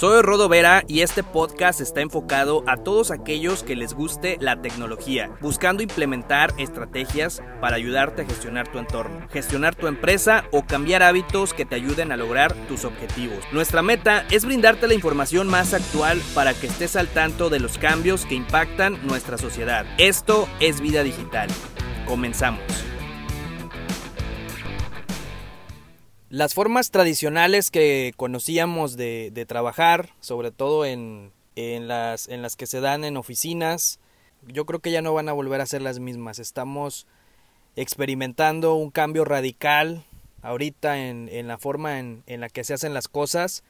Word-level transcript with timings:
Soy 0.00 0.22
Rodo 0.22 0.48
Vera 0.48 0.82
y 0.88 1.02
este 1.02 1.22
podcast 1.22 1.82
está 1.82 2.00
enfocado 2.00 2.64
a 2.66 2.78
todos 2.78 3.10
aquellos 3.10 3.62
que 3.62 3.76
les 3.76 3.92
guste 3.92 4.38
la 4.40 4.62
tecnología, 4.62 5.30
buscando 5.42 5.82
implementar 5.82 6.54
estrategias 6.56 7.42
para 7.60 7.76
ayudarte 7.76 8.22
a 8.22 8.24
gestionar 8.24 8.66
tu 8.72 8.78
entorno, 8.78 9.28
gestionar 9.28 9.74
tu 9.74 9.88
empresa 9.88 10.44
o 10.52 10.64
cambiar 10.64 11.02
hábitos 11.02 11.52
que 11.52 11.66
te 11.66 11.74
ayuden 11.74 12.12
a 12.12 12.16
lograr 12.16 12.54
tus 12.66 12.86
objetivos. 12.86 13.44
Nuestra 13.52 13.82
meta 13.82 14.24
es 14.30 14.46
brindarte 14.46 14.88
la 14.88 14.94
información 14.94 15.48
más 15.48 15.74
actual 15.74 16.18
para 16.34 16.54
que 16.54 16.68
estés 16.68 16.96
al 16.96 17.08
tanto 17.08 17.50
de 17.50 17.60
los 17.60 17.76
cambios 17.76 18.24
que 18.24 18.36
impactan 18.36 19.06
nuestra 19.06 19.36
sociedad. 19.36 19.84
Esto 19.98 20.48
es 20.60 20.80
Vida 20.80 21.02
Digital. 21.02 21.50
Comenzamos. 22.06 22.89
Las 26.30 26.54
formas 26.54 26.92
tradicionales 26.92 27.72
que 27.72 28.14
conocíamos 28.16 28.96
de, 28.96 29.44
trabajar, 29.48 30.10
sobre 30.20 30.52
todo 30.52 30.84
en, 30.84 31.32
las, 31.56 32.28
en 32.28 32.40
las 32.40 32.54
que 32.54 32.66
se 32.66 32.80
dan 32.80 33.02
en 33.02 33.16
oficinas, 33.16 33.98
yo 34.46 34.64
creo 34.64 34.78
que 34.78 34.92
ya 34.92 35.02
no 35.02 35.12
van 35.12 35.28
a 35.28 35.32
volver 35.32 35.60
a 35.60 35.66
ser 35.66 35.82
las 35.82 35.98
mismas. 35.98 36.38
Estamos 36.38 37.08
experimentando 37.74 38.74
un 38.74 38.92
cambio 38.92 39.24
radical 39.24 40.04
ahorita 40.42 40.98
en, 40.98 41.48
la 41.48 41.58
forma 41.58 41.98
en, 41.98 42.22
la 42.26 42.48
que 42.48 42.62
se 42.62 42.74
hacen 42.74 42.94
las 42.94 43.08
cosas 43.08 43.64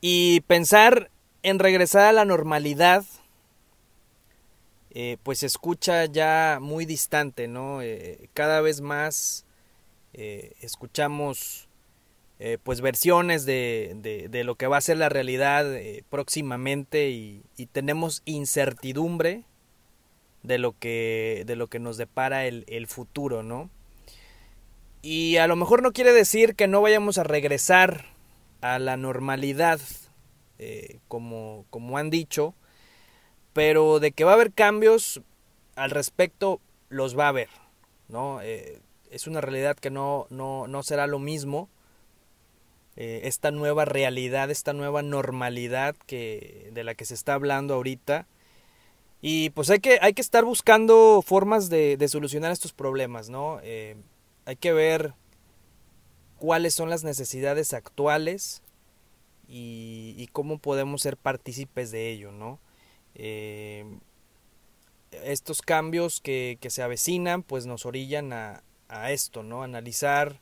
y 0.00 0.40
pensar 0.46 1.10
en 1.42 1.58
regresar 1.58 2.06
a 2.06 2.12
la 2.12 2.24
normalidad 2.24 3.04
eh, 4.92 5.18
pues 5.22 5.40
se 5.40 5.46
escucha 5.46 6.06
ya 6.06 6.56
muy 6.58 6.86
distante, 6.86 7.48
¿no? 7.48 7.82
Eh, 7.82 8.30
cada 8.32 8.62
vez 8.62 8.80
más 8.80 9.44
eh, 10.18 10.54
escuchamos 10.62 11.65
eh, 12.38 12.58
pues 12.62 12.82
versiones 12.82 13.46
de, 13.46 14.28
de, 14.30 14.44
lo 14.44 14.56
que 14.56 14.66
va 14.66 14.76
a 14.76 14.82
ser 14.82 14.98
la 14.98 15.08
realidad 15.08 15.74
eh, 15.74 16.04
próximamente 16.10 17.08
y, 17.08 17.42
tenemos 17.72 18.20
incertidumbre 18.26 19.44
de 20.42 20.58
lo 20.58 20.72
que, 20.78 21.44
de 21.46 21.56
lo 21.56 21.68
que 21.68 21.78
nos 21.78 21.96
depara 21.96 22.46
el, 22.46 22.86
futuro, 22.88 23.42
¿no? 23.42 23.70
Y 25.00 25.38
a 25.38 25.46
lo 25.46 25.56
mejor 25.56 25.82
no 25.82 25.92
quiere 25.92 26.12
decir 26.12 26.54
que 26.56 26.68
no 26.68 26.82
vayamos 26.82 27.16
a 27.16 27.24
regresar 27.24 28.04
a 28.60 28.78
la 28.78 28.98
normalidad, 28.98 29.80
eh, 30.58 30.98
como, 31.08 31.64
como 31.70 31.96
han 31.96 32.10
dicho, 32.10 32.54
pero 33.54 33.98
de 33.98 34.12
que 34.12 34.24
va 34.24 34.32
a 34.32 34.34
haber 34.34 34.52
cambios 34.52 35.22
al 35.74 35.90
respecto, 35.90 36.60
los 36.90 37.18
va 37.18 37.26
a 37.26 37.28
haber, 37.28 37.48
¿no? 38.08 38.40
es 38.42 39.26
una 39.26 39.40
realidad 39.40 39.76
que 39.76 39.90
no, 39.90 40.26
no, 40.28 40.66
no 40.66 40.82
será 40.82 41.06
lo 41.06 41.18
mismo 41.18 41.70
eh, 42.96 43.22
esta 43.24 43.50
nueva 43.50 43.84
realidad, 43.84 44.50
esta 44.50 44.72
nueva 44.72 45.02
normalidad 45.02 45.94
que, 46.06 46.70
de 46.72 46.82
la 46.82 46.94
que 46.94 47.04
se 47.04 47.14
está 47.14 47.34
hablando 47.34 47.74
ahorita. 47.74 48.26
Y 49.20 49.50
pues 49.50 49.68
hay 49.70 49.80
que, 49.80 49.98
hay 50.00 50.14
que 50.14 50.22
estar 50.22 50.44
buscando 50.44 51.22
formas 51.22 51.68
de, 51.68 52.02
solucionar 52.08 52.52
estos 52.52 52.72
problemas, 52.72 53.28
¿no? 53.28 53.60
Eh, 53.62 53.96
hay 54.46 54.56
que 54.56 54.72
ver 54.72 55.14
cuáles 56.38 56.74
son 56.74 56.88
las 56.90 57.04
necesidades 57.04 57.74
actuales 57.74 58.62
y, 59.48 60.28
cómo 60.32 60.58
podemos 60.58 61.02
ser 61.02 61.16
partícipes 61.16 61.90
de 61.90 62.10
ello, 62.10 62.32
¿no? 62.32 62.60
Eh, 63.14 63.84
estos 65.10 65.62
cambios 65.62 66.20
que, 66.20 66.58
que, 66.60 66.70
se 66.70 66.82
avecinan 66.82 67.42
pues 67.42 67.64
nos 67.66 67.86
orillan 67.86 68.32
a, 68.32 68.62
a 68.88 69.12
esto, 69.12 69.42
¿no? 69.42 69.62
Analizar 69.62 70.40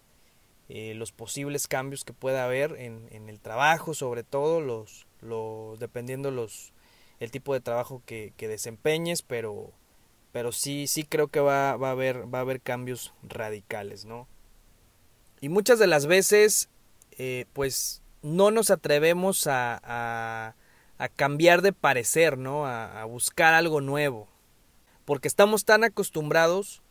eh, 0.68 0.94
los 0.94 1.12
posibles 1.12 1.68
cambios 1.68 2.04
que 2.04 2.14
pueda 2.14 2.44
haber 2.44 2.76
en, 2.78 3.08
en 3.10 3.28
el 3.28 3.40
trabajo, 3.40 3.92
sobre 3.92 4.22
todo, 4.22 4.60
los, 4.60 5.06
dependiendo 5.78 6.30
los, 6.30 6.72
el 7.20 7.30
tipo 7.30 7.52
de 7.52 7.60
trabajo 7.60 8.02
que, 8.06 8.32
que 8.36 8.48
desempeñes, 8.48 9.22
pero, 9.22 9.72
pero 10.32 10.52
sí, 10.52 10.86
sí 10.86 11.04
creo 11.04 11.28
que 11.28 11.40
va, 11.40 11.76
va, 11.76 11.88
a 11.88 11.92
haber, 11.92 12.32
va 12.32 12.38
a 12.38 12.42
haber 12.42 12.62
cambios 12.62 13.12
radicales, 13.22 14.06
¿no? 14.06 14.26
Y 15.40 15.50
muchas 15.50 15.78
de 15.78 15.86
las 15.86 16.06
veces, 16.06 16.70
eh, 17.18 17.44
pues, 17.52 18.02
no 18.22 18.50
nos 18.50 18.70
atrevemos 18.70 19.46
a, 19.46 19.80
a, 19.84 20.54
cambiar 21.16 21.60
de 21.60 21.74
parecer, 21.74 22.38
¿no? 22.38 22.64
A, 22.64 23.02
a, 23.02 23.04
buscar 23.04 23.52
algo 23.52 23.82
nuevo. 23.82 24.28
Porque 25.04 25.28
estamos 25.28 25.66
tan 25.66 25.84
acostumbrados 25.84 26.82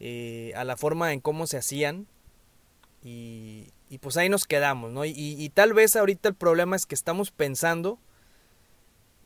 eh, 0.00 0.52
a 0.56 0.64
la 0.64 0.76
forma 0.76 1.12
en 1.12 1.20
cómo 1.20 1.46
se 1.46 1.58
hacían 1.58 2.08
y, 3.04 3.72
pues 4.00 4.16
ahí 4.16 4.28
nos 4.28 4.46
quedamos, 4.46 4.92
¿no? 4.92 5.04
Y, 5.04 5.50
tal 5.54 5.72
vez 5.72 5.96
ahorita 5.96 6.28
el 6.28 6.34
problema 6.34 6.76
es 6.76 6.86
que 6.86 6.94
estamos 6.94 7.30
pensando 7.30 7.98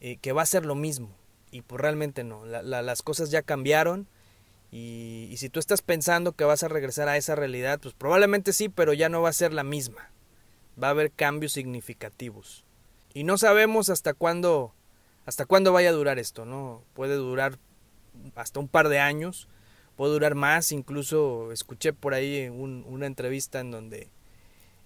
eh, 0.00 0.16
que 0.16 0.32
va 0.32 0.42
a 0.42 0.47
ser 0.47 0.64
lo 0.64 0.75
mismo. 0.75 1.14
Y 1.50 1.62
pues 1.62 1.81
realmente 1.81 2.25
no. 2.25 2.44
las 2.44 3.03
cosas 3.03 3.31
ya 3.31 3.42
cambiaron. 3.42 4.09
Y, 4.70 5.28
y, 5.31 5.37
si 5.37 5.48
tú 5.48 5.60
estás 5.60 5.82
pensando 5.82 6.32
que 6.32 6.44
vas 6.44 6.62
a 6.62 6.69
regresar 6.69 7.09
a 7.09 7.16
esa 7.16 7.34
realidad, 7.34 7.78
pues 7.81 7.94
probablemente 7.94 8.53
sí, 8.53 8.69
pero 8.69 8.92
ya 8.92 9.09
no 9.09 9.22
va 9.22 9.28
a 9.28 9.34
ser 9.34 9.53
la 9.53 9.62
misma. 9.62 10.10
Va 10.82 10.88
a 10.88 10.91
haber 10.91 11.12
cambios 11.12 11.53
significativos. 11.53 12.64
Y 13.14 13.25
no 13.25 13.38
sabemos 13.38 13.88
hasta 13.88 14.14
cuándo, 14.14 14.75
hasta 15.25 15.47
cuándo 15.47 15.72
vaya 15.72 15.91
a 15.91 15.93
durar 15.93 16.19
esto, 16.19 16.44
¿no? 16.44 16.82
Puede 16.94 17.14
durar 17.14 17.58
hasta 18.34 18.60
un 18.60 18.69
par 18.69 18.88
de 18.88 18.98
años 18.98 19.48
puede 19.97 20.12
durar 20.12 20.34
más, 20.34 20.73
incluso 20.73 21.51
escuché 21.53 21.93
por 21.93 22.15
ahí 22.15 22.49
una 22.49 23.07
entrevista 23.07 23.61
en 23.61 23.71
donde, 23.71 24.09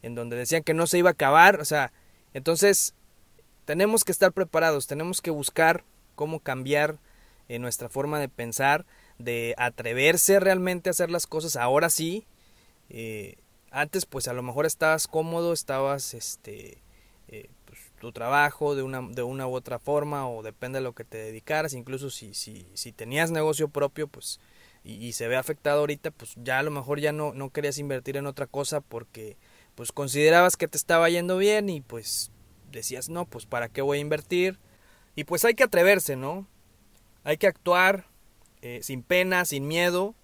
en 0.02 0.14
donde 0.14 0.36
decían 0.36 0.62
que 0.62 0.74
no 0.74 0.86
se 0.86 0.98
iba 0.98 1.10
a 1.10 1.12
acabar, 1.12 1.60
o 1.60 1.64
sea, 1.64 1.92
entonces 2.32 2.94
tenemos 3.64 4.04
que 4.04 4.12
estar 4.12 4.32
preparados, 4.32 4.86
tenemos 4.86 5.20
que 5.20 5.30
buscar 5.30 5.84
cómo 6.14 6.40
cambiar 6.40 6.98
eh, 7.48 7.58
nuestra 7.58 7.88
forma 7.88 8.18
de 8.20 8.28
pensar, 8.28 8.86
de 9.18 9.54
atreverse 9.58 10.40
realmente 10.40 10.88
a 10.88 10.92
hacer 10.92 11.10
las 11.10 11.26
cosas, 11.26 11.56
ahora 11.56 11.90
sí, 11.90 12.24
eh, 12.88 13.36
antes 13.70 14.06
pues 14.06 14.28
a 14.28 14.32
lo 14.32 14.42
mejor 14.42 14.66
estabas 14.66 15.06
cómodo, 15.06 15.52
estabas 15.52 16.14
este 16.14 16.78
eh, 17.28 17.48
pues, 17.64 17.78
tu 18.00 18.12
trabajo 18.12 18.74
de 18.74 18.82
una, 18.82 19.02
de 19.02 19.22
una 19.22 19.46
u 19.46 19.54
otra 19.54 19.78
forma 19.78 20.28
o 20.28 20.42
depende 20.42 20.78
de 20.78 20.84
lo 20.84 20.92
que 20.92 21.04
te 21.04 21.18
dedicaras, 21.18 21.74
incluso 21.74 22.10
si, 22.10 22.34
si, 22.34 22.66
si 22.74 22.92
tenías 22.92 23.30
negocio 23.30 23.68
propio 23.68 24.08
pues 24.08 24.40
y, 24.82 25.12
se 25.12 25.28
ve 25.28 25.36
afectado 25.36 25.80
ahorita, 25.80 26.10
pues 26.10 26.32
ya 26.36 26.58
a 26.58 26.62
lo 26.62 26.70
mejor 26.70 27.00
ya 27.00 27.12
no, 27.12 27.34
no 27.34 27.50
querías 27.50 27.78
invertir 27.78 28.16
en 28.16 28.26
otra 28.26 28.46
cosa 28.46 28.80
porque 28.80 29.36
pues 29.74 29.92
considerabas 29.92 30.56
que 30.56 30.68
te 30.68 30.78
estaba 30.78 31.08
yendo 31.10 31.36
bien 31.36 31.68
y 31.68 31.80
pues 31.82 32.30
decías, 32.72 33.08
no, 33.08 33.26
pues 33.26 33.46
para 33.46 33.68
qué 33.68 33.82
voy 33.82 33.98
a 33.98 34.00
invertir. 34.00 34.58
Y 35.16 35.24
pues 35.24 35.44
hay 35.44 35.54
que 35.54 35.64
atreverse, 35.64 36.16
¿no? 36.16 36.46
Hay 37.24 37.36
que 37.36 37.46
actuar 37.46 38.06
eh, 38.62 38.80
sin 38.82 39.02
pena, 39.02 39.44
sin 39.44 39.68
miedo, 39.68 40.14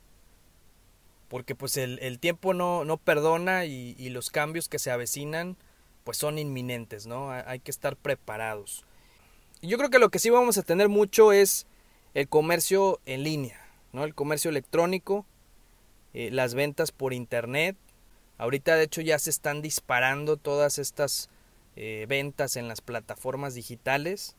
porque 1.29 1.55
pues 1.55 1.77
el, 1.77 1.99
el 1.99 2.19
tiempo 2.19 2.55
no, 2.55 2.85
no 2.85 2.97
perdona 2.97 3.67
y, 3.67 3.95
y, 3.99 4.09
los 4.11 4.31
cambios 4.31 4.69
que 4.69 4.79
se 4.79 4.91
avecinan 4.91 5.57
pues 6.05 6.19
son 6.19 6.39
inminentes, 6.39 7.07
¿no? 7.07 7.33
Hay 7.33 7.59
que 7.59 7.73
estar 7.73 7.97
preparados. 7.97 8.85
Yo 9.61 9.77
creo 9.77 9.91
que 9.91 9.99
lo 9.99 10.09
que 10.09 10.21
sí 10.21 10.31
vamos 10.31 10.57
a 10.57 10.63
tener 10.63 10.89
mucho 10.89 11.33
es 11.33 11.67
el 12.15 12.29
comercio 12.29 13.01
en 13.07 13.25
línea. 13.25 13.66
El 14.05 14.15
comercio 14.15 14.51
electrónico, 14.51 15.27
eh, 16.15 16.31
las 16.31 16.55
ventas 16.55 16.93
por 16.93 17.13
internet. 17.13 17.77
Ahorita 18.39 18.77
de 18.77 18.85
hecho 18.85 19.01
ya 19.01 19.19
se 19.19 19.31
están 19.31 19.63
disparando 19.63 20.37
todas 20.37 20.79
estas 20.79 21.31
eh, 21.77 22.07
ventas 22.09 22.57
en 22.57 22.69
las 22.69 22.81
plataformas 22.81 23.55
digitales. 23.55 24.35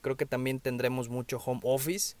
Creo 0.00 0.16
que 0.16 0.26
también 0.26 0.60
tendremos 0.60 1.08
mucho 1.08 1.38
home 1.38 1.60
office. 1.64 2.16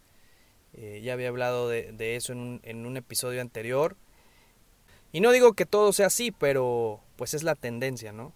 Eh, 0.74 1.00
ya 1.02 1.14
había 1.14 1.28
hablado 1.28 1.68
de, 1.68 2.16
eso 2.16 2.32
en 2.32 2.86
un, 2.86 2.96
episodio 2.96 3.40
anterior. 3.40 3.96
Y 5.12 5.20
no 5.20 5.32
digo 5.32 5.54
que 5.54 5.66
todo 5.66 5.92
sea 5.92 6.06
así, 6.06 6.30
pero 6.30 7.00
pues 7.16 7.34
es 7.34 7.42
la 7.42 7.54
tendencia, 7.54 8.12
¿no? 8.12 8.32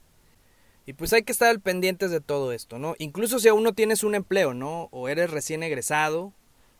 Y 0.86 0.94
pues 0.94 1.12
hay 1.12 1.22
que 1.22 1.32
estar 1.32 1.48
al 1.48 1.60
pendientes 1.60 2.10
de 2.10 2.20
todo 2.20 2.52
esto, 2.52 2.78
¿no? 2.78 2.94
Incluso 2.98 3.38
si 3.38 3.48
aún 3.48 3.62
no 3.62 3.74
tienes 3.74 4.02
un 4.02 4.14
empleo, 4.14 4.54
¿no? 4.54 4.88
O 4.90 5.08
eres 5.08 5.30
recién 5.30 5.62
egresado, 5.62 6.32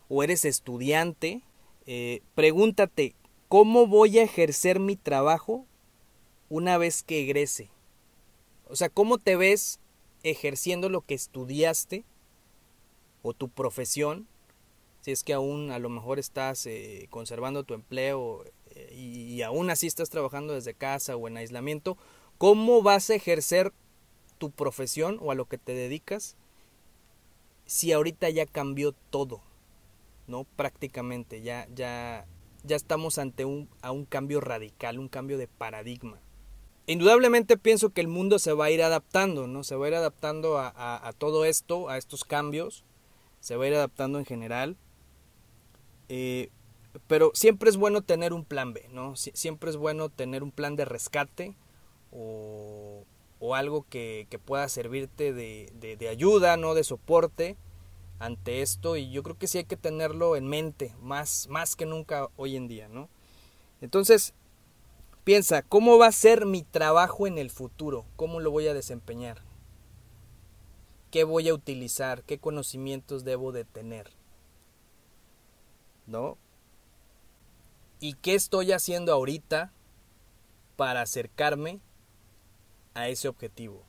o 0.09 0.23
eres 0.23 0.45
estudiante, 0.45 1.41
eh, 1.87 2.21
pregúntate, 2.35 3.15
¿cómo 3.47 3.87
voy 3.87 4.19
a 4.19 4.23
ejercer 4.23 4.79
mi 4.79 4.95
trabajo 4.95 5.65
una 6.49 6.77
vez 6.77 7.03
que 7.03 7.21
egrese? 7.21 7.69
O 8.67 8.75
sea, 8.75 8.89
¿cómo 8.89 9.17
te 9.17 9.35
ves 9.35 9.79
ejerciendo 10.23 10.89
lo 10.89 11.01
que 11.01 11.13
estudiaste 11.13 12.03
o 13.21 13.33
tu 13.33 13.49
profesión? 13.49 14.27
Si 15.01 15.11
es 15.11 15.23
que 15.23 15.33
aún 15.33 15.71
a 15.71 15.77
lo 15.77 15.89
mejor 15.89 16.17
estás 16.17 16.65
eh, 16.65 17.07
conservando 17.11 17.63
tu 17.63 17.75
empleo 17.75 18.43
eh, 18.71 18.93
y, 18.95 19.41
aún 19.43 19.69
así 19.69 19.85
estás 19.85 20.09
trabajando 20.09 20.53
desde 20.53 20.73
casa 20.73 21.15
o 21.15 21.27
en 21.27 21.37
aislamiento, 21.37 21.97
¿cómo 22.39 22.81
vas 22.81 23.09
a 23.09 23.15
ejercer 23.15 23.71
tu 24.39 24.49
profesión 24.49 25.19
o 25.21 25.31
a 25.31 25.35
lo 25.35 25.45
que 25.45 25.59
te 25.59 25.73
dedicas 25.73 26.35
si 27.67 27.91
ahorita 27.91 28.29
ya 28.31 28.47
cambió 28.47 28.93
todo? 29.11 29.41
¿No? 30.27 30.43
Prácticamente, 30.43 31.41
ya, 31.41 31.67
ya, 31.73 32.25
ya 32.63 32.75
estamos 32.75 33.17
ante 33.17 33.45
un, 33.45 33.69
a 33.81 33.91
un 33.91 34.05
cambio 34.05 34.41
radical, 34.41 34.99
un 34.99 35.07
cambio 35.07 35.37
de 35.37 35.47
paradigma. 35.47 36.19
indudablemente 36.87 37.57
pienso 37.57 37.91
que 37.91 38.01
el 38.01 38.07
mundo 38.07 38.39
se 38.39 38.53
va 38.53 38.65
a 38.65 38.71
ir 38.71 38.83
adaptando, 38.83 39.47
¿no? 39.47 39.63
Se 39.63 39.75
va 39.75 39.85
a 39.85 39.89
ir 39.89 39.95
adaptando 39.95 40.57
a, 40.59 41.13
todo 41.17 41.45
esto, 41.45 41.89
a 41.89 41.97
estos 41.97 42.23
cambios, 42.23 42.85
se 43.39 43.55
va 43.55 43.65
a 43.65 43.67
ir 43.67 43.75
adaptando 43.75 44.19
en 44.19 44.25
general. 44.25 44.77
Eh, 46.09 46.49
pero 47.07 47.31
siempre 47.33 47.69
es 47.69 47.77
bueno 47.77 48.01
tener 48.01 48.33
un 48.33 48.45
plan 48.45 48.73
B, 48.73 48.87
¿no? 48.91 49.15
siempre 49.15 49.69
es 49.69 49.77
bueno 49.77 50.09
tener 50.09 50.43
un 50.43 50.51
plan 50.51 50.75
de 50.75 50.85
rescate 50.85 51.55
o, 52.11 53.03
algo 53.53 53.85
que, 53.89 54.27
pueda 54.45 54.67
servirte 54.69 55.33
de, 55.33 55.71
de, 55.79 56.09
ayuda, 56.09 56.57
¿no? 56.57 56.73
De 56.73 56.83
soporte 56.83 57.57
ante 58.19 58.61
esto 58.61 58.95
y 58.95 59.11
yo 59.11 59.23
creo 59.23 59.37
que 59.37 59.47
sí 59.47 59.59
hay 59.59 59.65
que 59.65 59.77
tenerlo 59.77 60.35
en 60.35 60.47
mente 60.47 60.93
más, 61.01 61.47
más 61.49 61.75
que 61.75 61.85
nunca 61.85 62.29
hoy 62.37 62.55
en 62.55 62.67
día, 62.67 62.87
¿no? 62.87 63.09
Entonces, 63.81 64.33
piensa, 65.23 65.61
¿cómo 65.61 65.97
va 65.97 66.07
a 66.07 66.11
ser 66.11 66.45
mi 66.45 66.63
trabajo 66.63 67.27
en 67.27 67.37
el 67.37 67.49
futuro? 67.49 68.05
¿Cómo 68.15 68.39
lo 68.39 68.51
voy 68.51 68.67
a 68.67 68.73
desempeñar? 68.73 69.41
¿Qué 71.11 71.23
voy 71.23 71.49
a 71.49 71.53
utilizar? 71.53 72.23
¿Qué 72.23 72.39
conocimientos 72.39 73.23
debo 73.23 73.51
de 73.51 73.65
tener? 73.65 74.11
¿No? 76.07 76.37
¿Y 77.99 78.13
qué 78.15 78.35
estoy 78.35 78.71
haciendo 78.71 79.13
ahorita 79.13 79.71
para 80.75 81.01
acercarme 81.01 81.79
a 82.93 83.07
ese 83.07 83.27
objetivo? 83.27 83.83